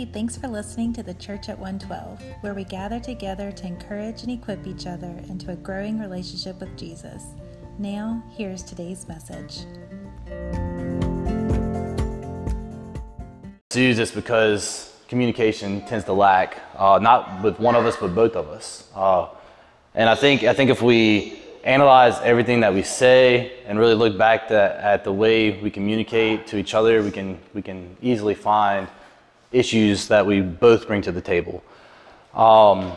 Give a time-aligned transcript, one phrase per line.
[0.00, 4.22] Hey, thanks for listening to the Church at 112, where we gather together to encourage
[4.22, 7.22] and equip each other into a growing relationship with Jesus.
[7.78, 9.66] Now, here's today's message.
[13.74, 18.36] use this because communication tends to lack, uh, not with one of us, but both
[18.36, 18.88] of us.
[18.94, 19.28] Uh,
[19.94, 24.16] and I think, I think if we analyze everything that we say and really look
[24.16, 28.34] back to, at the way we communicate to each other, we can, we can easily
[28.34, 28.88] find
[29.52, 31.62] issues that we both bring to the table.
[32.34, 32.92] Um,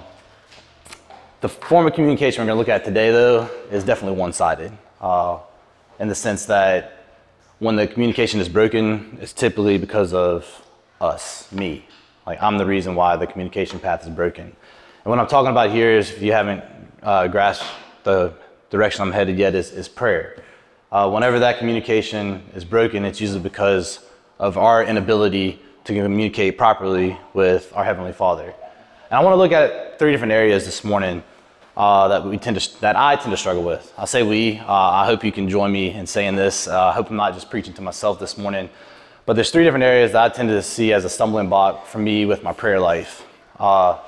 [1.42, 4.72] the form of communication we're going to look at today, though, is definitely one sided
[5.02, 5.40] uh,
[6.00, 7.06] in the sense that
[7.60, 10.66] when the communication is broken, it's typically because of
[11.02, 11.86] us, me.
[12.26, 14.46] Like, I'm the reason why the communication path is broken.
[14.46, 16.64] And what I'm talking about here is, if you haven't
[17.02, 17.66] uh, grasped
[18.04, 18.34] the
[18.70, 20.42] direction I'm headed yet, is, is prayer.
[20.92, 24.06] Uh, whenever that communication is broken, it's usually because
[24.40, 28.54] of our inability to communicate properly with our Heavenly Father.
[29.10, 31.24] And I want to look at three different areas this morning
[31.76, 33.92] uh, that we tend to, that I tend to struggle with.
[33.98, 34.60] I say we.
[34.60, 36.68] Uh, I hope you can join me in saying this.
[36.68, 38.70] Uh, I hope I'm not just preaching to myself this morning.
[39.26, 42.00] But there's three different areas that I tend to see as a stumbling block for
[42.00, 43.26] me with my prayer life.
[43.60, 44.00] Uh,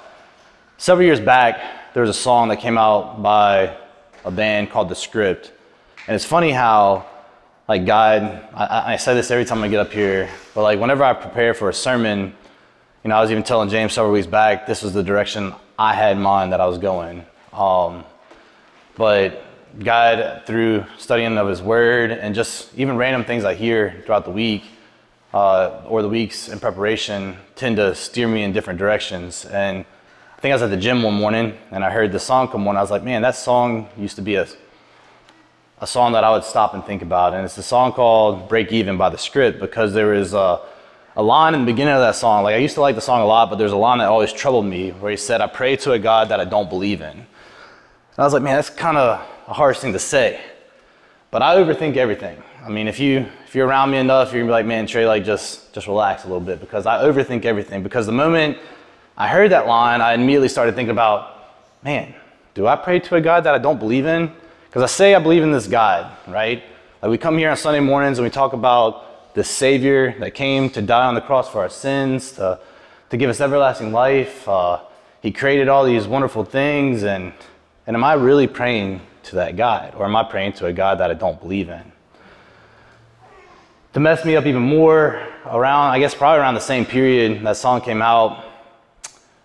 [0.77, 3.77] several years back, there was a song that came out by
[4.25, 5.51] a band called The Script,
[6.07, 7.05] and it's funny how
[7.67, 11.03] like God, I, I, say this every time I get up here, but like whenever
[11.03, 12.35] I prepare for a sermon,
[13.03, 15.95] you know, I was even telling James several weeks back, this was the direction I
[15.95, 17.25] had in mind that I was going.
[17.53, 18.03] Um,
[18.95, 19.43] but
[19.79, 24.31] God, through studying of His Word and just even random things I hear throughout the
[24.31, 24.63] week
[25.33, 29.43] uh, or the weeks in preparation, tend to steer me in different directions.
[29.45, 29.85] And
[30.37, 32.67] I think I was at the gym one morning and I heard the song come
[32.67, 32.77] on.
[32.77, 34.47] I was like, man, that song used to be a
[35.79, 37.33] a song that I would stop and think about.
[37.33, 40.61] And it's a song called Break Even by The Script because there is a,
[41.15, 42.43] a line in the beginning of that song.
[42.43, 44.31] Like I used to like the song a lot, but there's a line that always
[44.31, 47.09] troubled me where he said, I pray to a God that I don't believe in.
[47.09, 47.25] And
[48.17, 50.39] I was like, man, that's kind of a harsh thing to say.
[51.29, 52.41] But I overthink everything.
[52.63, 55.05] I mean, if you if you're around me enough, you're gonna be like, man, Trey,
[55.05, 57.83] like just just relax a little bit because I overthink everything.
[57.83, 58.57] Because the moment
[59.17, 62.15] I heard that line, I immediately started thinking about, man,
[62.53, 64.31] do I pray to a God that I don't believe in?
[64.75, 66.61] Because I say I believe in this God, right?
[67.01, 70.69] Like we come here on Sunday mornings and we talk about the Savior that came
[70.71, 72.59] to die on the cross for our sins, to,
[73.09, 74.45] to give us everlasting life.
[74.49, 74.81] Uh,
[75.21, 77.03] he created all these wonderful things.
[77.03, 77.31] And,
[77.87, 79.95] and am I really praying to that God?
[79.95, 81.93] Or am I praying to a God that I don't believe in?
[83.93, 87.55] To mess me up even more, around, I guess probably around the same period that
[87.55, 88.43] song came out,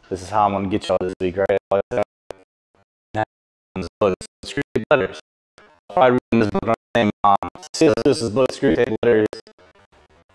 [0.09, 1.61] this is how I'm going to get y'all this week, right?
[4.91, 5.21] Letters.
[5.97, 7.37] I read this book on the name um,
[7.75, 7.95] C.S.
[8.31, 9.27] book, Screwtape Letters.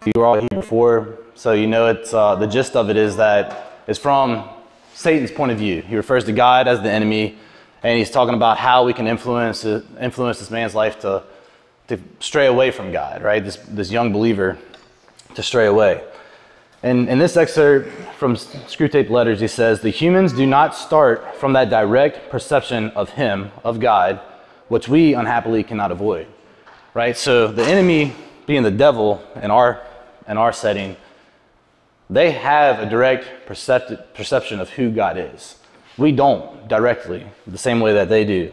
[0.06, 3.18] You were all here before, so you know it's uh, the gist of it is
[3.18, 4.48] that it's from
[4.94, 5.82] Satan's point of view.
[5.82, 7.38] He refers to God as the enemy,
[7.82, 11.24] and he's talking about how we can influence influence this man's life to
[11.88, 13.44] to stray away from God, right?
[13.44, 14.60] This this young believer
[15.34, 16.04] to stray away.
[16.86, 21.54] And in this excerpt from Screwtape Letters, he says, The humans do not start from
[21.54, 24.22] that direct perception of Him, of God,
[24.68, 26.28] which we unhappily cannot avoid.
[26.94, 27.18] Right?
[27.18, 28.14] So the enemy,
[28.46, 29.82] being the devil in our,
[30.28, 30.96] in our setting,
[32.08, 35.58] they have a direct perception of who God is.
[35.98, 38.52] We don't directly, the same way that they do.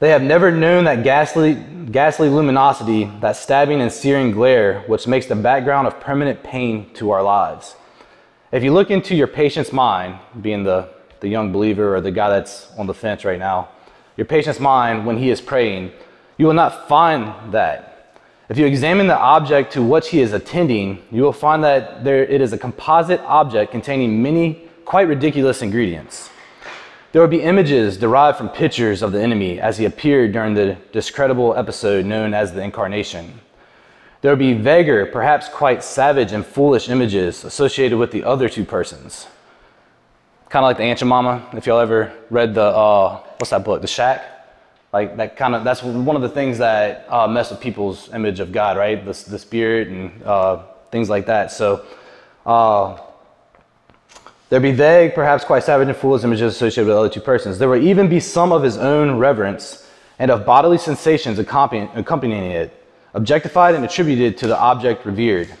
[0.00, 5.26] They have never known that ghastly, ghastly luminosity, that stabbing and searing glare, which makes
[5.26, 7.76] the background of permanent pain to our lives.
[8.50, 10.88] If you look into your patient's mind, being the,
[11.20, 13.68] the young believer or the guy that's on the fence right now,
[14.16, 15.92] your patient's mind when he is praying,
[16.38, 18.16] you will not find that.
[18.48, 22.24] If you examine the object to which he is attending, you will find that there,
[22.24, 26.30] it is a composite object containing many quite ridiculous ingredients.
[27.14, 30.76] There would be images derived from pictures of the enemy as he appeared during the
[30.92, 33.40] discreditable episode known as the Incarnation.
[34.20, 38.64] There would be vaguer, perhaps quite savage and foolish images associated with the other two
[38.64, 39.28] persons
[40.54, 41.44] kind of like the Aunt Mama.
[41.54, 44.22] If y'all ever read the uh, what's that book, The Shack?
[44.92, 48.38] Like that kind of that's one of the things that uh, mess with people's image
[48.38, 49.04] of God, right?
[49.04, 50.62] The, the spirit and uh,
[50.92, 51.50] things like that.
[51.50, 51.84] So
[52.46, 52.96] uh,
[54.54, 57.58] there be vague, perhaps quite savage and foolish images associated with the other two persons.
[57.58, 59.84] There will even be some of his own reverence
[60.20, 65.52] and of bodily sensations accompanying, it, objectified and attributed to the object revered.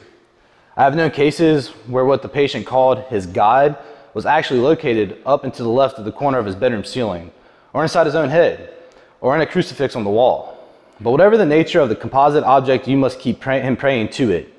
[0.76, 3.76] I have known cases where what the patient called his God
[4.14, 7.32] was actually located up and to the left of the corner of his bedroom ceiling,
[7.72, 8.74] or inside his own head,
[9.20, 10.56] or in a crucifix on the wall.
[11.00, 14.30] But whatever the nature of the composite object, you must keep pray- him praying to
[14.30, 14.54] it,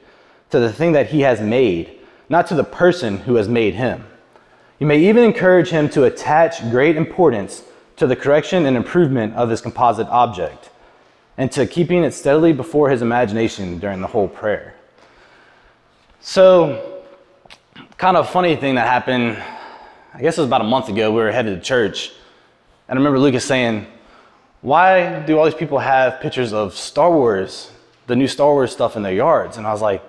[0.49, 4.03] to the thing that he has made, not to the person who has made him.
[4.79, 7.63] You may even encourage him to attach great importance
[7.95, 10.69] to the correction and improvement of his composite object,
[11.37, 14.75] and to keeping it steadily before his imagination during the whole prayer.
[16.19, 17.03] So,
[17.97, 19.41] kind of funny thing that happened,
[20.13, 22.11] I guess it was about a month ago, we were headed to church,
[22.87, 23.87] and I remember Lucas saying,
[24.61, 27.71] Why do all these people have pictures of Star Wars,
[28.07, 29.57] the new Star Wars stuff in their yards?
[29.57, 30.03] And I was like,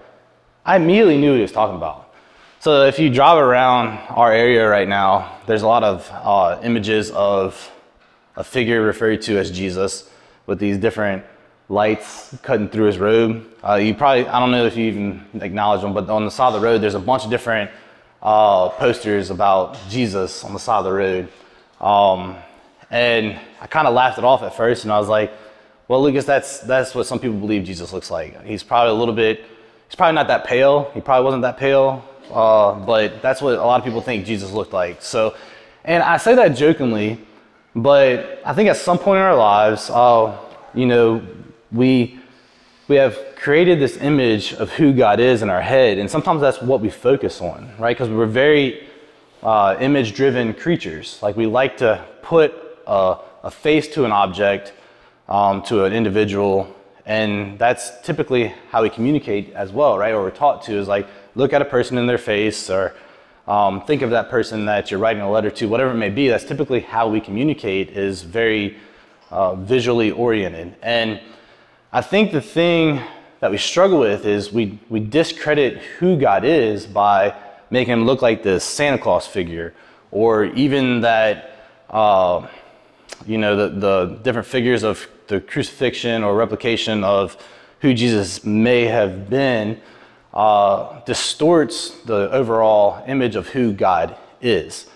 [0.65, 2.06] I immediately knew what he was talking about.
[2.67, 7.13] So if you drive around our area right now, there's a lot of uh, images
[7.13, 7.71] of
[8.35, 10.11] a figure referred to as Jesus
[10.47, 11.25] with these different
[11.69, 13.47] lights cutting through his robe.
[13.63, 16.49] Uh, you probably, I don't know if you even acknowledge them, but on the side
[16.49, 17.71] of the road, there's a bunch of different
[18.21, 21.29] uh, posters about Jesus on the side of the road.
[21.81, 22.35] Um,
[22.91, 25.33] and I kind of laughed it off at first, and I was like,
[25.87, 28.43] well, Lucas, that's, that's what some people believe Jesus looks like.
[28.43, 29.45] He's probably a little bit,
[29.87, 30.91] he's probably not that pale.
[30.95, 34.53] He probably wasn't that pale, uh, but that's what a lot of people think Jesus
[34.53, 35.03] looked like.
[35.03, 35.35] So,
[35.85, 37.21] and I say that jokingly,
[37.75, 40.37] but I think at some point in our lives, uh,
[40.75, 41.23] you know,
[41.73, 42.19] we
[42.89, 46.63] we have created this image of who God is in our head, and sometimes that's
[46.63, 47.97] what we focus on, right?
[47.97, 48.87] Because we're very
[49.43, 51.19] uh, image-driven creatures.
[51.23, 52.55] Like we like to put
[52.87, 54.73] a, a face to an object,
[55.29, 56.75] um, to an individual,
[57.05, 60.13] and that's typically how we communicate as well, right?
[60.13, 62.93] Or we're taught to is like look at a person in their face, or
[63.47, 66.27] um, think of that person that you're writing a letter to, whatever it may be.
[66.27, 67.91] That's typically how we communicate.
[67.91, 68.77] Is very
[69.31, 71.21] uh, visually oriented, and
[71.93, 73.01] I think the thing
[73.41, 77.35] that we struggle with is we, we discredit who God is by
[77.71, 79.75] making him look like this Santa Claus figure,
[80.11, 81.59] or even that,
[81.91, 82.47] uh,
[83.27, 87.37] you know, the, the different figures of the crucifixion or replication of
[87.81, 89.81] who Jesus may have been
[90.37, 94.87] uh, distorts the overall image of who God is.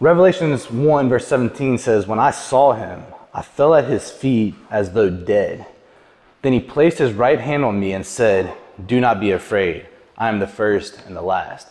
[0.00, 3.04] Revelations 1, verse 17 says, When I saw him,
[3.34, 5.66] I fell at his feet as though dead.
[6.40, 9.86] Then he placed his right hand on me and said, Do not be afraid.
[10.16, 11.68] I am the first and the last.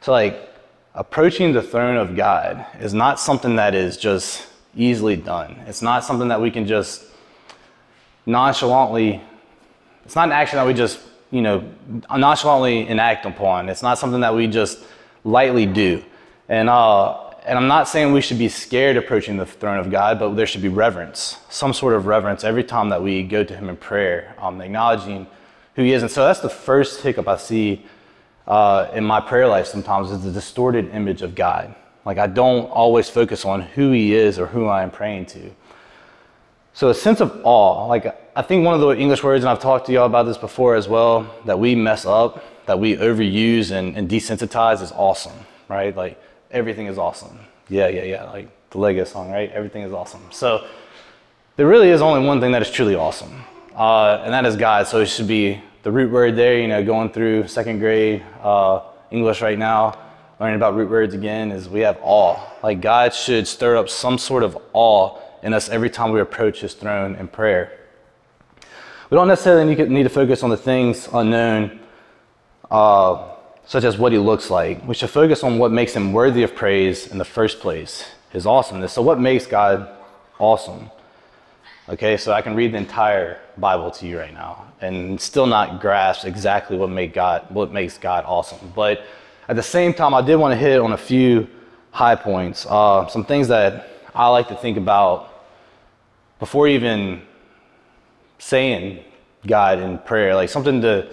[0.00, 0.48] So, like,
[0.94, 4.46] approaching the throne of God is not something that is just
[4.76, 5.64] easily done.
[5.66, 7.04] It's not something that we can just
[8.24, 9.20] nonchalantly,
[10.04, 11.00] it's not an action that we just,
[11.30, 11.68] you know,
[12.10, 13.68] nonchalantly enact upon.
[13.68, 14.78] It's not something that we just
[15.24, 16.02] lightly do.
[16.48, 20.18] And uh, and I'm not saying we should be scared approaching the throne of God,
[20.18, 23.56] but there should be reverence, some sort of reverence every time that we go to
[23.56, 25.28] Him in prayer, um, acknowledging
[25.76, 26.02] who He is.
[26.02, 27.86] And so that's the first hiccup I see
[28.48, 31.72] uh, in my prayer life sometimes is the distorted image of God.
[32.04, 35.52] Like I don't always focus on who He is or who I am praying to.
[36.76, 38.04] So a sense of awe, like
[38.36, 40.74] I think one of the English words, and I've talked to y'all about this before
[40.74, 45.32] as well, that we mess up, that we overuse and, and desensitize is awesome,
[45.68, 45.96] right?
[45.96, 46.20] Like
[46.50, 47.38] everything is awesome.
[47.70, 48.24] Yeah, yeah, yeah.
[48.24, 49.50] Like the Lego song, right?
[49.52, 50.20] Everything is awesome.
[50.30, 50.66] So
[51.56, 53.42] there really is only one thing that is truly awesome,
[53.74, 54.86] uh, and that is God.
[54.86, 56.58] So it should be the root word there.
[56.58, 59.98] You know, going through second grade uh, English right now,
[60.38, 62.38] learning about root words again, is we have awe.
[62.62, 66.60] Like God should stir up some sort of awe in us every time we approach
[66.60, 67.78] His throne in prayer.
[69.08, 71.80] We don't necessarily need to focus on the things unknown.
[72.70, 73.32] Uh,
[73.66, 74.86] such as what he looks like.
[74.86, 78.46] We should focus on what makes him worthy of praise in the first place, his
[78.46, 78.92] awesomeness.
[78.92, 79.88] So, what makes God
[80.38, 80.90] awesome?
[81.88, 85.80] Okay, so I can read the entire Bible to you right now and still not
[85.80, 88.72] grasp exactly what make God what makes God awesome.
[88.74, 89.04] But
[89.48, 91.48] at the same time, I did want to hit on a few
[91.90, 95.32] high points, uh, some things that I like to think about
[96.38, 97.22] before even
[98.38, 99.02] saying
[99.46, 101.10] God in prayer, like something to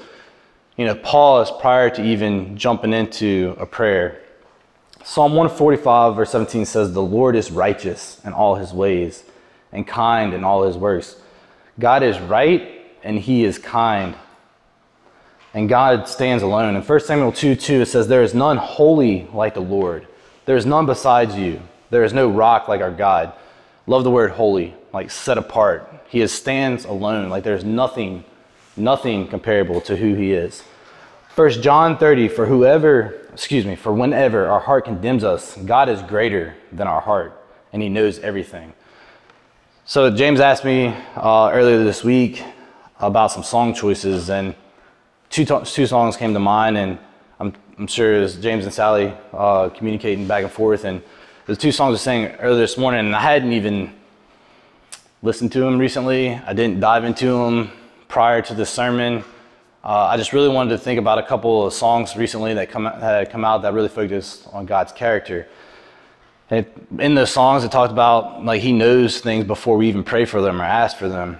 [0.77, 4.21] you know, pause prior to even jumping into a prayer.
[5.03, 9.23] Psalm 145, verse 17 says, The Lord is righteous in all his ways
[9.71, 11.17] and kind in all his works.
[11.79, 14.15] God is right and he is kind.
[15.53, 16.75] And God stands alone.
[16.75, 20.07] In 1 Samuel 2 2, it says, There is none holy like the Lord.
[20.45, 21.61] There is none besides you.
[21.91, 23.33] There is no rock like our God.
[23.85, 25.91] Love the word holy, like set apart.
[26.07, 28.23] He is, stands alone, like there's nothing
[28.75, 30.63] nothing comparable to who he is.
[31.29, 36.01] First John 30, for whoever, excuse me, for whenever our heart condemns us, God is
[36.03, 37.39] greater than our heart,
[37.71, 38.73] and he knows everything.
[39.85, 42.43] So James asked me uh, earlier this week
[42.99, 44.55] about some song choices, and
[45.29, 46.99] two, two songs came to mind, and
[47.39, 51.01] I'm, I'm sure it was James and Sally uh, communicating back and forth, and
[51.45, 53.93] the two songs I sang earlier this morning, and I hadn't even
[55.23, 56.31] listened to them recently.
[56.31, 57.71] I didn't dive into them
[58.09, 59.23] prior to the sermon.
[59.81, 62.83] uh, I just really wanted to think about a couple of songs recently that come
[62.83, 65.47] had come out that really focused on God's character.
[66.49, 66.65] And
[66.99, 70.41] in those songs, it talked about like He knows things before we even pray for
[70.41, 71.39] them or ask for them.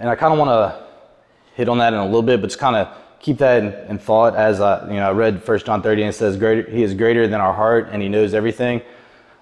[0.00, 0.84] And I kind of want to
[1.54, 2.88] hit on that in a little bit, but just kind of
[3.20, 6.08] keep that in, in, thought as I, you know, I read 1 John 30 and
[6.08, 8.82] it says, greater, He is greater than our heart and He knows everything.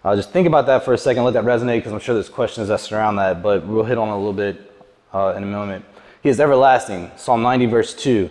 [0.08, 2.30] Uh, just think about that for a second, let that resonate because I'm sure there's
[2.30, 4.72] questions that surround that, but we'll hit on a little bit
[5.12, 5.84] uh, in a moment.
[6.22, 7.10] He is everlasting.
[7.16, 8.30] Psalm 90, verse 2.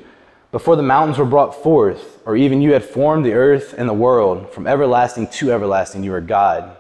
[0.52, 3.94] Before the mountains were brought forth, or even you had formed the earth and the
[3.94, 6.76] world, from everlasting to everlasting, you are God.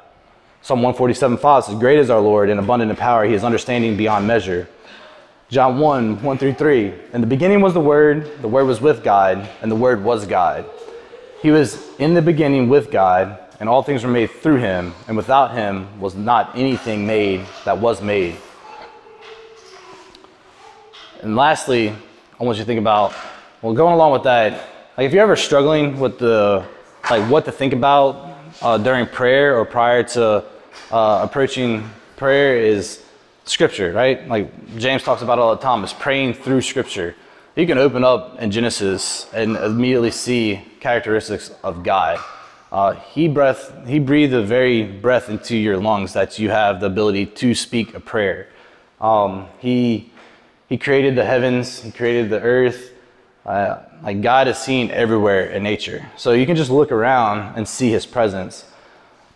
[0.63, 3.23] Psalm 147, 5 says, Great is our Lord, and abundant in power.
[3.23, 4.67] He is understanding beyond measure.
[5.49, 6.93] John 1, 1 through 3.
[7.13, 10.25] In the beginning was the Word, the Word was with God, and the Word was
[10.25, 10.65] God.
[11.43, 15.17] He was in the beginning with God, and all things were made through him, and
[15.17, 18.35] without him was not anything made that was made.
[21.21, 21.89] And lastly,
[22.39, 23.13] I want you to think about,
[23.61, 26.65] well, going along with that, like if you're ever struggling with the,
[27.09, 30.43] like what to think about uh, during prayer or prior to
[30.91, 33.03] uh, approaching prayer is
[33.45, 34.27] scripture, right?
[34.27, 37.15] Like James talks about all the time, is praying through scripture.
[37.55, 42.19] You can open up in Genesis and immediately see characteristics of God.
[42.77, 46.85] Uh, he breath, he breathed the very breath into your lungs that you have the
[46.85, 48.49] ability to speak a prayer.
[49.01, 50.11] Um, he
[50.69, 52.91] he created the heavens, He created the earth.
[53.43, 56.05] Uh, like God is seen everywhere in nature.
[56.17, 58.63] So you can just look around and see His presence.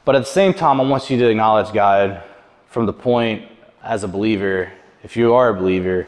[0.05, 2.21] But at the same time, I want you to acknowledge God
[2.67, 3.49] from the point
[3.81, 4.71] as a believer,
[5.01, 6.07] if you are a believer,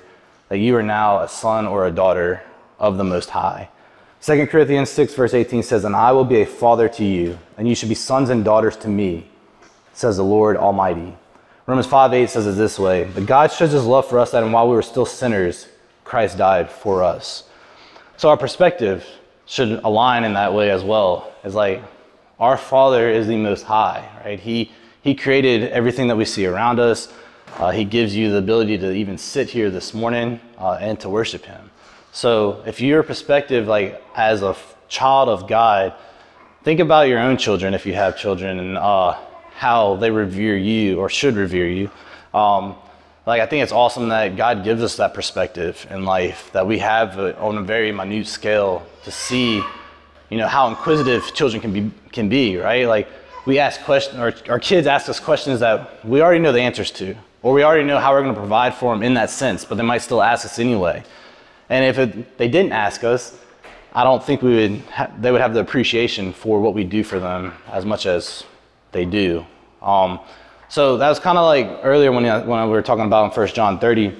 [0.49, 2.43] that you are now a son or a daughter
[2.77, 3.69] of the Most High.
[4.23, 7.67] 2 Corinthians 6, verse 18 says, And I will be a father to you, and
[7.67, 9.27] you should be sons and daughters to me,
[9.93, 11.13] says the Lord Almighty.
[11.67, 14.49] Romans 5 8 says it this way But God shows his love for us that
[14.49, 15.67] while we were still sinners,
[16.05, 17.43] Christ died for us.
[18.15, 19.05] So our perspective
[19.45, 21.33] should align in that way as well.
[21.43, 21.83] It's like
[22.39, 24.39] our Father is the most high, right?
[24.39, 27.11] He he created everything that we see around us.
[27.57, 31.09] Uh, he gives you the ability to even sit here this morning uh, and to
[31.09, 31.71] worship Him.
[32.15, 34.55] So, if your perspective, like as a
[34.87, 35.95] child of God,
[36.63, 39.17] think about your own children if you have children, and uh,
[39.55, 41.89] how they revere you or should revere you.
[42.31, 42.75] Um,
[43.25, 46.77] like I think it's awesome that God gives us that perspective in life that we
[46.77, 49.63] have on a very minute scale to see,
[50.29, 52.87] you know, how inquisitive children can be can be, right?
[52.87, 53.07] Like
[53.47, 56.91] we ask questions, or our kids ask us questions that we already know the answers
[56.91, 59.65] to, or we already know how we're going to provide for them in that sense,
[59.65, 61.03] but they might still ask us anyway.
[61.73, 63.35] And if it, they didn't ask us,
[63.93, 64.83] I don't think we would
[65.19, 68.43] they would have the appreciation for what we do for them as much as
[68.91, 69.43] they do.
[69.81, 70.19] Um,
[70.69, 73.55] so that was kind of like earlier when, when we were talking about in First
[73.55, 74.15] John 30,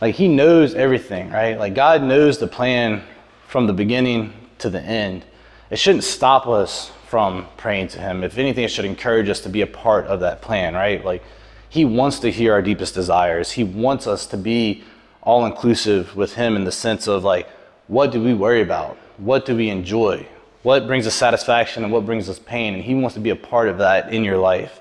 [0.00, 1.58] like he knows everything, right?
[1.58, 3.02] Like God knows the plan
[3.48, 5.26] from the beginning to the end.
[5.68, 8.24] It shouldn't stop us from praying to him.
[8.24, 11.04] If anything, it should encourage us to be a part of that plan, right?
[11.04, 11.22] Like
[11.68, 13.50] he wants to hear our deepest desires.
[13.50, 14.84] He wants us to be
[15.24, 17.48] all inclusive with him in the sense of like,
[17.88, 18.96] what do we worry about?
[19.18, 20.26] What do we enjoy?
[20.62, 22.74] What brings us satisfaction and what brings us pain?
[22.74, 24.80] And he wants to be a part of that in your life.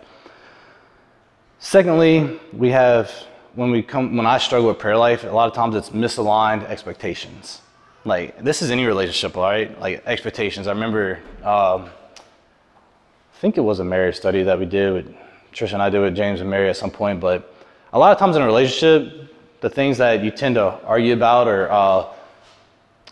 [1.60, 3.12] Secondly, we have
[3.56, 6.64] when we come when I struggle with prayer life, a lot of times it's misaligned
[6.66, 7.62] expectations.
[8.06, 9.80] Like this is any relationship, all right?
[9.80, 10.68] Like expectations.
[10.68, 15.16] I remember, um, I think it was a marriage study that we did with
[15.54, 17.20] Trisha and I did with James and Mary at some point.
[17.20, 17.56] But
[17.94, 19.33] a lot of times in a relationship,
[19.64, 22.06] the things that you tend to argue about or uh,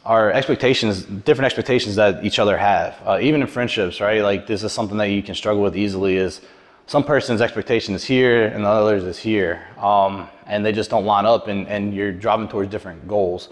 [0.03, 3.01] are expectations, different expectations that each other have.
[3.05, 4.21] Uh, even in friendships, right?
[4.21, 6.17] Like this is something that you can struggle with easily.
[6.17, 6.41] Is
[6.87, 11.05] some person's expectation is here and the others is here, um, and they just don't
[11.05, 13.47] line up, and, and you're driving towards different goals.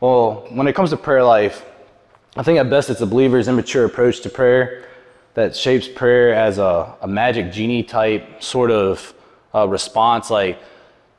[0.00, 1.64] Well, when it comes to prayer life,
[2.36, 4.84] I think at best it's a believer's immature approach to prayer
[5.34, 9.14] that shapes prayer as a, a magic genie type sort of
[9.54, 10.58] uh, response, like,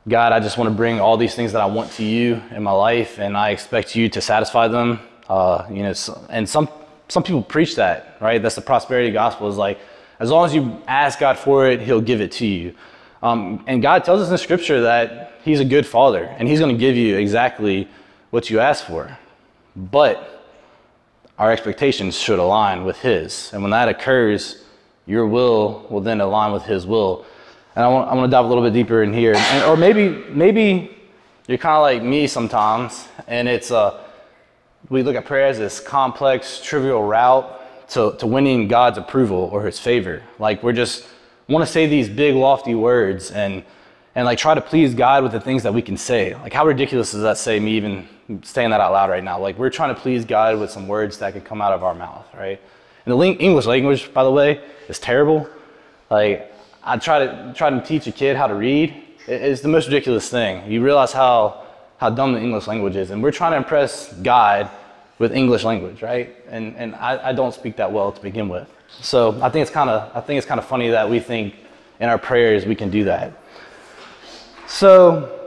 [0.06, 2.62] God, I just want to bring all these things that I want to you in
[2.62, 5.00] my life, and I expect you to satisfy them.
[5.30, 5.94] Uh, you know,
[6.28, 6.68] and some
[7.08, 8.42] some people preach that, right?
[8.42, 9.48] That's the prosperity gospel.
[9.48, 9.78] Is like,
[10.18, 12.74] as long as you ask God for it, He'll give it to you.
[13.22, 16.74] Um, and God tells us in Scripture that He's a good Father and He's going
[16.74, 17.88] to give you exactly
[18.28, 19.16] what you ask for.
[19.74, 20.44] But
[21.38, 23.50] our expectations should align with His.
[23.54, 24.64] And when that occurs,
[25.06, 27.24] your will will then align with His will.
[27.76, 29.34] And I want, I want to dive a little bit deeper in here.
[29.34, 30.96] And, or maybe, maybe
[31.46, 34.02] you're kind of like me sometimes, and it's uh,
[34.88, 39.64] we look at prayer as this complex, trivial route to, to winning God's approval or
[39.64, 40.22] his favor.
[40.38, 41.06] Like we're just
[41.48, 43.64] want to say these big lofty words and
[44.14, 46.34] and like try to please God with the things that we can say.
[46.34, 48.08] Like how ridiculous does that say me even
[48.42, 49.40] saying that out loud right now.
[49.40, 51.94] Like we're trying to please God with some words that could come out of our
[51.94, 52.60] mouth, right?
[53.04, 55.48] And the English language, by the way, is terrible.
[56.10, 56.53] Like
[56.84, 58.94] I try to try to teach a kid how to read.
[59.26, 60.70] It's the most ridiculous thing.
[60.70, 61.62] You realize how
[61.96, 64.70] how dumb the English language is, and we're trying to impress God
[65.18, 66.34] with English language, right?
[66.48, 68.68] And and I, I don't speak that well to begin with.
[69.00, 71.54] So I think it's kind of I think it's kind of funny that we think
[72.00, 73.32] in our prayers we can do that.
[74.66, 75.44] So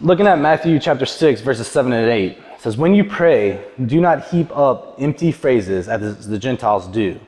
[0.00, 4.28] looking at Matthew chapter 6, verses 7 and 8, says, When you pray, do not
[4.28, 7.18] heap up empty phrases as the Gentiles do,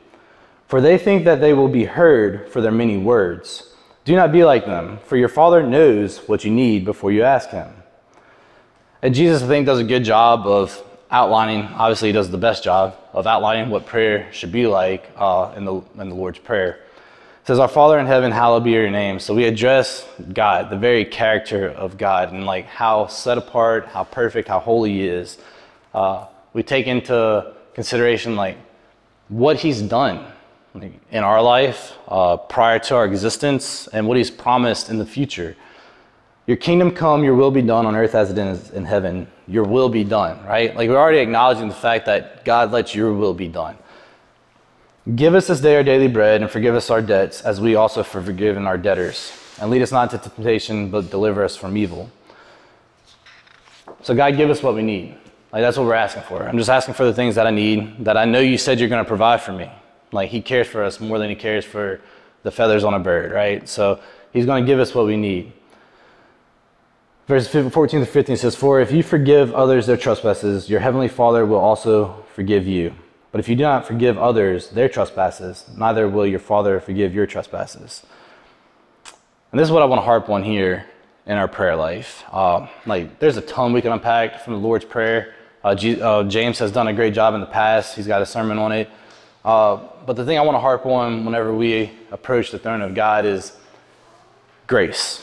[0.72, 3.74] for they think that they will be heard for their many words.
[4.06, 7.50] Do not be like them, for your Father knows what you need before you ask
[7.50, 7.68] Him.
[9.02, 12.64] And Jesus, I think, does a good job of outlining, obviously, he does the best
[12.64, 16.80] job of outlining what prayer should be like uh, in, the, in the Lord's Prayer.
[17.42, 19.18] It says, Our Father in heaven, hallowed be your name.
[19.18, 24.04] So we address God, the very character of God, and like how set apart, how
[24.04, 25.36] perfect, how holy He is.
[25.92, 28.56] Uh, we take into consideration like
[29.28, 30.32] what He's done
[30.74, 35.56] in our life uh, prior to our existence and what He's promised in the future.
[36.46, 39.28] Your kingdom come, your will be done on earth as it is in heaven.
[39.46, 40.74] Your will be done, right?
[40.74, 43.76] Like we're already acknowledging the fact that God lets your will be done.
[45.14, 48.02] Give us this day our daily bread, and forgive us our debts, as we also
[48.02, 49.32] have forgiven our debtors.
[49.60, 52.10] And lead us not into temptation, but deliver us from evil.
[54.02, 55.16] So, God, give us what we need.
[55.52, 56.42] Like, that's what we're asking for.
[56.48, 58.88] I'm just asking for the things that I need, that I know you said you're
[58.88, 59.70] going to provide for me.
[60.12, 62.00] Like, He cares for us more than He cares for
[62.42, 63.68] the feathers on a bird, right?
[63.68, 64.00] So,
[64.32, 65.52] He's going to give us what we need.
[67.28, 71.46] Verse 14 to 15 says, For if you forgive others their trespasses, your heavenly Father
[71.46, 72.94] will also forgive you.
[73.30, 77.26] But if you do not forgive others their trespasses, neither will your Father forgive your
[77.26, 78.04] trespasses.
[79.50, 80.86] And this is what I want to harp on here
[81.26, 82.24] in our prayer life.
[82.30, 85.34] Uh, like, there's a ton we can unpack from the Lord's Prayer.
[85.62, 87.94] Uh, G- uh, James has done a great job in the past.
[87.94, 88.90] He's got a sermon on it.
[89.44, 92.94] Uh, but the thing I want to harp on whenever we approach the throne of
[92.94, 93.56] God is
[94.66, 95.22] grace.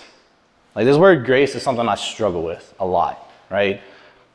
[0.76, 3.82] Like, this word grace is something I struggle with a lot, right?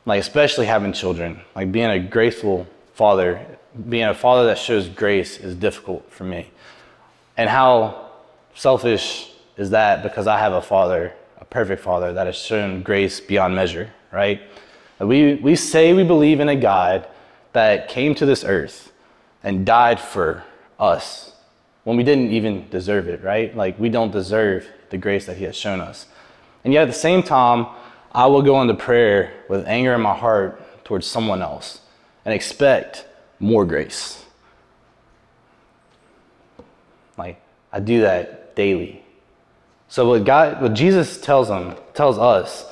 [0.05, 1.39] Like, especially having children.
[1.55, 3.45] Like, being a graceful father
[3.89, 6.49] being a father that shows grace is difficult for me.
[7.37, 8.11] And how
[8.53, 13.19] selfish is that because I have a father, a perfect father, that has shown grace
[13.19, 14.41] beyond measure, right?
[14.99, 17.07] We, we say we believe in a God
[17.51, 18.91] that came to this earth
[19.45, 20.43] and died for
[20.79, 21.31] us
[21.85, 23.55] when we didn't even deserve it, right?
[23.55, 26.07] Like we don't deserve the grace that He has shown us.
[26.65, 27.67] And yet at the same time,
[28.11, 31.79] I will go into prayer with anger in my heart towards someone else
[32.25, 33.05] and expect
[33.39, 34.25] more grace.
[37.17, 37.39] Like
[37.71, 39.03] I do that daily.
[39.89, 42.65] So what God what Jesus tells them tells us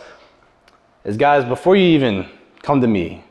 [1.06, 2.28] is guys before you even
[2.64, 3.24] come to me,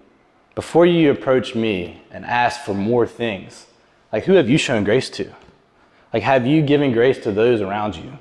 [0.54, 3.66] before you approach me and ask for more things,
[4.12, 5.32] like who have you shown grace to?
[6.12, 8.18] Like have you given grace to those around you?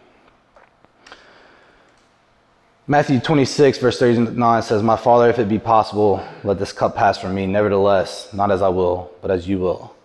[2.87, 7.17] Matthew 26, verse 39 says, My Father, if it be possible, let this cup pass
[7.17, 7.45] from me.
[7.45, 9.95] Nevertheless, not as I will, but as you will.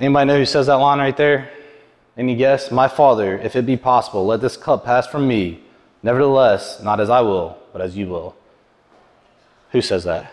[0.00, 1.50] Anybody know who says that line right there?
[2.16, 2.70] Any guess?
[2.70, 5.60] My Father, if it be possible, let this cup pass from me.
[6.02, 8.34] Nevertheless, not as I will, but as you will.
[9.70, 10.32] Who says that?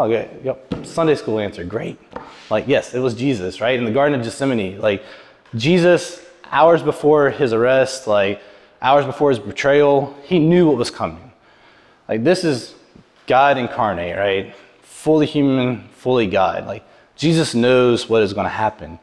[0.00, 0.30] Oh, okay.
[0.44, 0.86] Yep.
[0.86, 1.62] Sunday school answer.
[1.62, 1.98] Great.
[2.48, 3.78] Like, yes, it was Jesus, right?
[3.78, 4.80] In the Garden of Gethsemane.
[4.80, 5.04] Like,
[5.54, 8.40] Jesus, hours before his arrest, like,
[8.80, 11.30] hours before his betrayal, he knew what was coming.
[12.08, 12.74] Like, this is
[13.26, 14.54] God incarnate, right?
[14.80, 16.66] Fully human, fully God.
[16.66, 16.82] Like,
[17.14, 18.98] Jesus knows what is going to happen.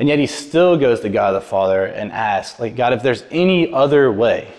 [0.00, 3.22] And yet he still goes to God the Father and asks, like, God, if there's
[3.30, 4.52] any other way,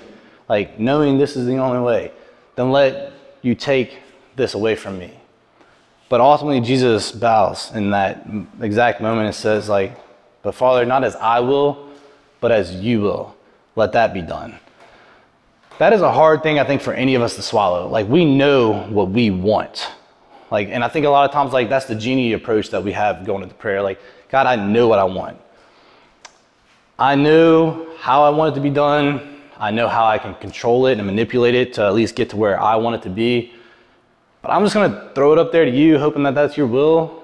[0.47, 2.13] like knowing this is the only way,
[2.55, 3.97] then let you take
[4.37, 5.11] this away from me.
[6.13, 8.23] But ultimately, Jesus bows in that
[8.61, 9.97] exact moment and says, like,
[10.43, 11.89] but Father, not as I will,
[12.39, 13.35] but as you will
[13.75, 14.59] let that be done.
[15.79, 17.87] That is a hard thing, I think, for any of us to swallow.
[17.87, 19.89] Like, we know what we want.
[20.51, 22.91] Like, and I think a lot of times, like, that's the genie approach that we
[22.91, 23.81] have going into prayer.
[23.81, 23.99] Like,
[24.29, 25.39] God, I know what I want.
[26.99, 29.39] I know how I want it to be done.
[29.57, 32.37] I know how I can control it and manipulate it to at least get to
[32.37, 33.52] where I want it to be.
[34.43, 37.23] But I'm just to throw it up there to you, hoping that that's your will.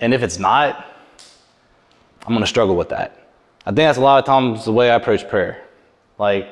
[0.00, 0.84] And if it's not,
[2.26, 3.16] I'm to struggle with that.
[3.64, 5.62] I think that's a lot of times the way I approach prayer.
[6.18, 6.48] Like,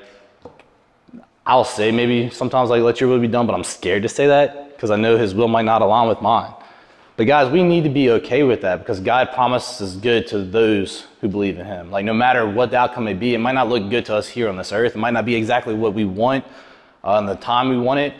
[1.45, 4.29] I'll say maybe sometimes like let your will be done, but I'm scared to say
[4.29, 6.53] that because I know his will might not align with mine.
[7.17, 11.07] But guys, we need to be okay with that because God promises good to those
[11.21, 11.91] who believe in him.
[11.91, 14.29] Like no matter what the outcome may be, it might not look good to us
[14.29, 14.95] here on this earth.
[14.95, 16.45] It might not be exactly what we want
[17.03, 18.15] uh, the time we want it.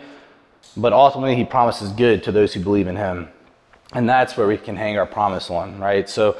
[0.77, 3.29] But ultimately he promises good to those who believe in him.
[3.93, 6.07] And that's where we can hang our promise on, right?
[6.07, 6.37] So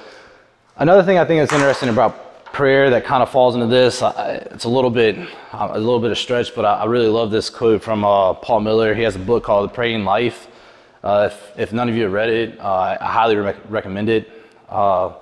[0.77, 4.65] another thing I think that's interesting about prayer that kind of falls into this, it's
[4.65, 5.17] a little bit
[5.53, 8.93] a little bit of stretch, but I really love this quote from uh, Paul Miller.
[8.93, 10.47] He has a book called The Praying Life.
[11.03, 14.29] Uh, if, if, none of you have read it, uh, I highly re- recommend it.
[14.67, 15.13] Uh,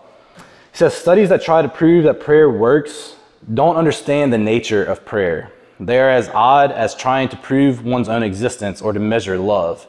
[0.72, 3.16] he says studies that try to prove that prayer works
[3.54, 5.52] don't understand the nature of prayer.
[5.80, 9.88] They are as odd as trying to prove one's own existence or to measure love.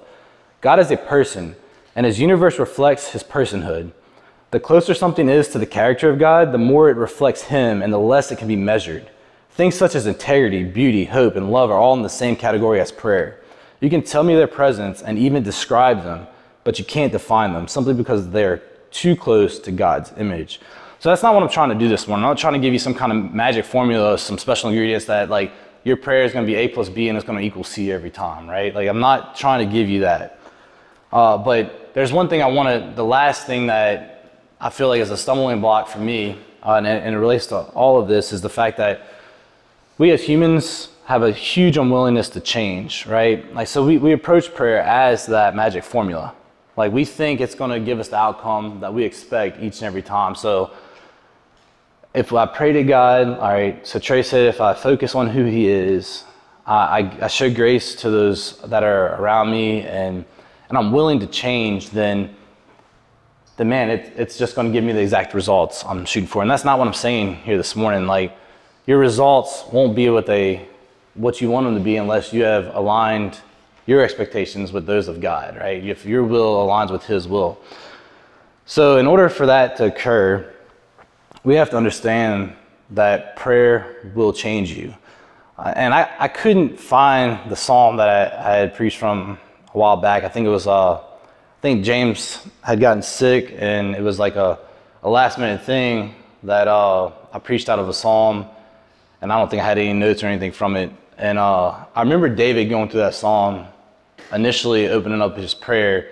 [0.60, 1.56] God is a person,
[1.96, 3.92] and his universe reflects his personhood.
[4.50, 7.92] The closer something is to the character of God, the more it reflects him and
[7.92, 9.08] the less it can be measured.
[9.50, 12.92] Things such as integrity, beauty, hope, and love are all in the same category as
[12.92, 13.40] prayer.
[13.80, 16.26] You can tell me their presence and even describe them,
[16.64, 20.60] but you can't define them simply because they're too close to God's image.
[20.98, 22.24] So that's not what I'm trying to do this morning.
[22.24, 25.28] I'm not trying to give you some kind of magic formula, some special ingredients that
[25.28, 25.52] like
[25.84, 27.92] your prayer is going to be A plus B and it's going to equal C
[27.92, 28.74] every time, right?
[28.74, 30.40] Like I'm not trying to give you that.
[31.12, 35.00] Uh, but there's one thing I want to, the last thing that I feel like
[35.00, 38.32] is a stumbling block for me, uh, and, and it relates to all of this,
[38.32, 39.02] is the fact that
[39.96, 43.52] we as humans have a huge unwillingness to change, right?
[43.54, 46.34] Like, so we, we approach prayer as that magic formula.
[46.76, 49.84] Like, we think it's going to give us the outcome that we expect each and
[49.84, 50.34] every time.
[50.34, 50.72] So,
[52.14, 55.44] if I pray to God, all right, so Trey said if I focus on who
[55.44, 56.24] He is,
[56.66, 60.24] I, I show grace to those that are around me, and,
[60.68, 62.34] and I'm willing to change, then,
[63.56, 66.42] then man, it, it's just going to give me the exact results I'm shooting for.
[66.42, 68.06] And that's not what I'm saying here this morning.
[68.06, 68.36] Like,
[68.86, 70.66] your results won't be what they
[71.14, 73.40] what you want them to be unless you have aligned
[73.86, 75.84] your expectations with those of God, right?
[75.84, 77.58] If your will aligns with His will.
[78.66, 80.54] So, in order for that to occur,
[81.48, 82.52] we have to understand
[82.90, 84.94] that prayer will change you.
[85.56, 89.38] Uh, and I, I couldn't find the psalm that I, I, had preached from
[89.72, 90.24] a while back.
[90.24, 94.36] I think it was, uh, I think James had gotten sick, and it was like
[94.36, 94.58] a,
[95.02, 98.44] a last minute thing that uh, I preached out of a psalm,
[99.22, 100.92] and I don't think I had any notes or anything from it.
[101.16, 103.64] And uh, I remember David going through that psalm,
[104.34, 106.10] initially opening up his prayer,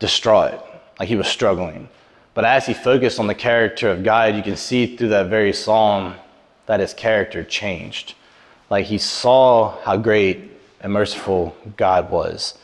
[0.00, 0.60] distraught,
[0.98, 1.88] like he was struggling.
[2.34, 5.52] But as he focused on the character of God, you can see through that very
[5.52, 6.14] psalm
[6.66, 8.14] that his character changed.
[8.70, 12.58] Like he saw how great and merciful God was.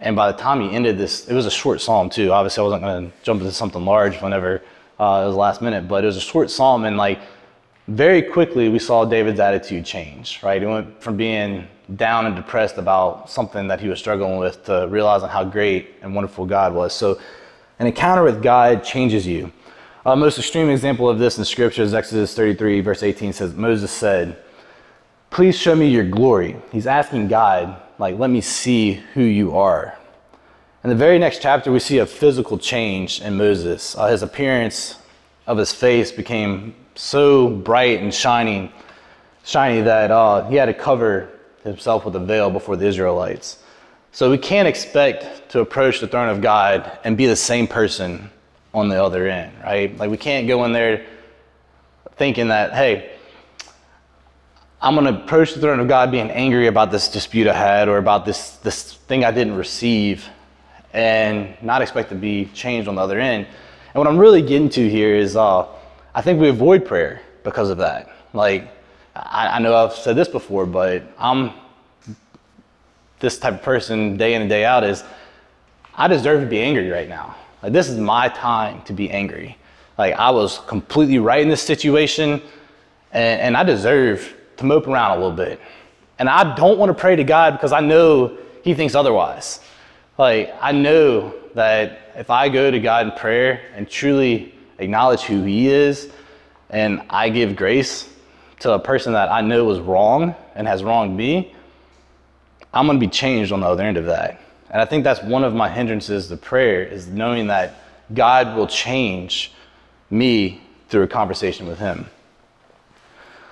[0.00, 2.32] And by the time he ended this, it was a short psalm too.
[2.32, 4.62] Obviously, I wasn't going to jump into something large whenever
[4.98, 6.84] uh, it was last minute, but it was a short psalm.
[6.84, 7.20] And like
[7.88, 10.62] very quickly we saw David's attitude change, right?
[10.62, 14.86] He went from being down and depressed about something that he was struggling with to
[14.88, 16.94] realizing how great and wonderful God was.
[16.94, 17.18] So,
[17.80, 19.50] an encounter with God changes you.
[20.04, 23.90] A most extreme example of this in Scripture is Exodus 33, verse 18 says, Moses
[23.90, 24.36] said,
[25.30, 26.56] Please show me your glory.
[26.72, 29.96] He's asking God, like, let me see who you are.
[30.84, 33.96] In the very next chapter, we see a physical change in Moses.
[33.96, 34.96] Uh, his appearance
[35.46, 38.70] of his face became so bright and shining,
[39.42, 41.30] shiny that uh, he had to cover
[41.64, 43.62] himself with a veil before the Israelites.
[44.12, 48.30] So we can't expect to approach the throne of God and be the same person
[48.74, 49.96] on the other end, right?
[49.96, 51.06] Like we can't go in there
[52.16, 53.12] thinking that, hey,
[54.82, 57.88] I'm going to approach the throne of God being angry about this dispute I had
[57.88, 60.26] or about this, this thing I didn't receive
[60.92, 63.46] and not expect to be changed on the other end.
[63.46, 65.66] And what I'm really getting to here is uh,
[66.14, 68.10] I think we avoid prayer because of that.
[68.32, 68.70] Like,
[69.14, 71.52] I, I know I've said this before, but I'm
[73.20, 75.04] this type of person day in and day out is
[75.94, 77.36] I deserve to be angry right now.
[77.62, 79.56] Like, this is my time to be angry.
[79.98, 82.40] Like, I was completely right in this situation,
[83.12, 85.60] and, and I deserve to mope around a little bit.
[86.18, 89.60] And I don't want to pray to God because I know He thinks otherwise.
[90.16, 95.42] Like, I know that if I go to God in prayer and truly acknowledge who
[95.42, 96.10] He is,
[96.70, 98.08] and I give grace
[98.60, 101.54] to a person that I know was wrong and has wronged me,
[102.72, 104.40] I'm going to be changed on the other end of that.
[104.70, 107.74] And I think that's one of my hindrances to prayer is knowing that
[108.14, 109.52] God will change
[110.10, 112.06] me through a conversation with Him.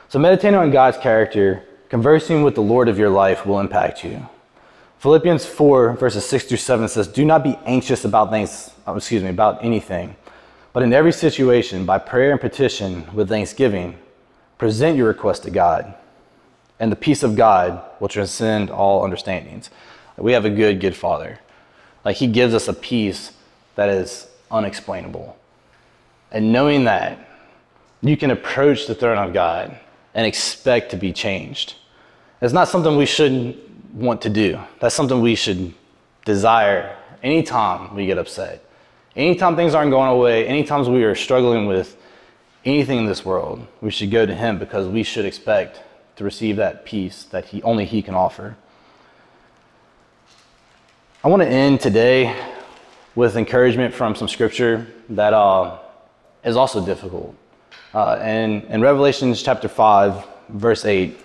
[0.09, 4.29] So, meditating on God's character, conversing with the Lord of your life will impact you.
[4.99, 9.23] Philippians 4, verses 6 through 7 says, Do not be anxious about things, oh, excuse
[9.23, 10.17] me, about anything
[10.79, 13.99] but in every situation, by prayer and petition with thanksgiving,
[14.59, 15.93] present your request to God,
[16.81, 19.71] and the peace of God will transcend all understandings.
[20.17, 21.39] We have a good, good Father.
[22.05, 23.33] Like He gives us a peace
[23.75, 25.37] that is unexplainable.
[26.31, 27.19] And knowing that,
[28.01, 29.77] you can approach the throne of God
[30.15, 31.75] and expect to be changed.
[32.41, 33.57] It's not something we shouldn't
[33.93, 34.59] want to do.
[34.81, 35.75] That's something we should
[36.25, 38.65] desire anytime we get upset.
[39.17, 41.97] Anytime things aren't going away, anytime we are struggling with
[42.65, 45.81] anything in this world, we should go to Him because we should expect
[46.19, 48.57] to receive that peace that he, only He can offer.
[51.23, 52.37] I want to end today
[53.15, 55.79] with encouragement from some scripture that uh,
[56.45, 57.37] is also difficult.
[57.95, 61.17] Uh, and in Revelation chapter 5, verse 8,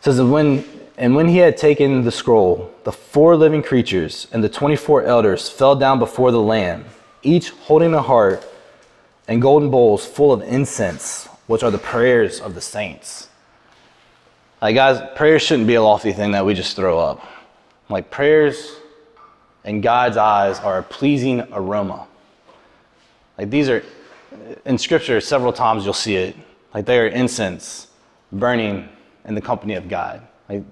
[0.00, 0.64] says that when
[0.96, 5.48] and when he had taken the scroll, the four living creatures and the 24 elders
[5.48, 6.84] fell down before the Lamb,
[7.22, 8.44] each holding a harp
[9.28, 13.28] and golden bowls full of incense, which are the prayers of the saints.
[14.62, 17.26] Like, guys, prayers shouldn't be a lofty thing that we just throw up.
[17.88, 18.76] Like, prayers
[19.64, 22.06] in God's eyes are a pleasing aroma.
[23.36, 23.82] Like, these are,
[24.64, 26.36] in scripture, several times you'll see it.
[26.74, 27.88] Like, they are incense
[28.30, 28.88] burning
[29.24, 30.26] in the company of God.
[30.48, 30.64] Like,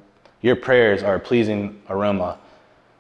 [0.42, 2.38] your prayers are a pleasing aroma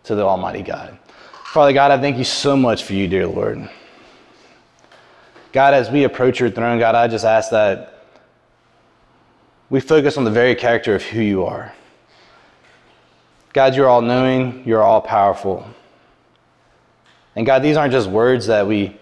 [0.04, 0.98] to the Almighty God.
[1.44, 3.68] Father God, I thank you so much for you, dear Lord.
[5.56, 8.04] God, as we approach your throne, God, I just ask that
[9.70, 11.72] we focus on the very character of who you are.
[13.54, 15.66] God, you're all knowing, you're all powerful.
[17.36, 18.98] And God, these aren't just words that we,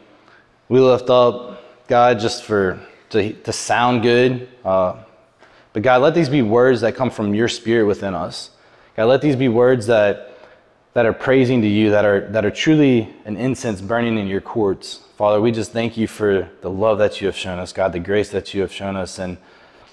[0.69, 4.49] we lift up, God, just for to, to sound good.
[4.64, 5.03] Uh,
[5.73, 8.51] but God, let these be words that come from your spirit within us.
[8.97, 10.34] God, let these be words that,
[10.94, 14.40] that are praising to you, that are, that are truly an incense burning in your
[14.40, 15.00] courts.
[15.16, 17.98] Father, we just thank you for the love that you have shown us, God, the
[17.98, 19.18] grace that you have shown us.
[19.18, 19.37] And,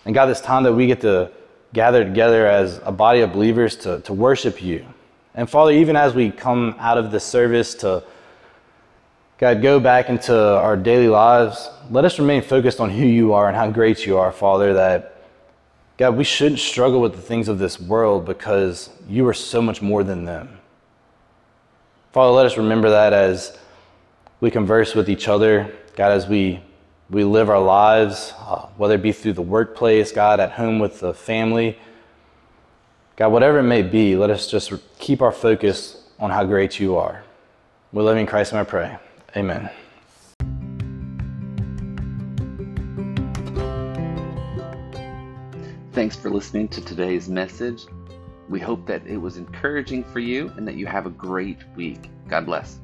[0.06, 1.32] and God, this time that we get to
[1.74, 4.86] gather together as a body of believers to, to worship you.
[5.34, 8.04] And Father, even as we come out of this service to,
[9.40, 13.48] God, go back into our daily lives, let us remain focused on who you are
[13.48, 15.16] and how great you are, Father, that
[15.98, 19.82] God, we shouldn't struggle with the things of this world because you are so much
[19.82, 20.61] more than them.
[22.12, 23.58] Father, let us remember that as
[24.42, 26.60] we converse with each other, God, as we,
[27.10, 31.00] we live our lives, uh, whether it be through the workplace, God, at home with
[31.00, 31.80] the family.
[33.16, 36.98] God, whatever it may be, let us just keep our focus on how great you
[36.98, 37.24] are.
[37.94, 38.98] We love you in Christ, and I pray.
[39.38, 39.70] Amen.
[45.94, 47.86] Thanks for listening to today's message.
[48.52, 52.10] We hope that it was encouraging for you and that you have a great week.
[52.28, 52.81] God bless.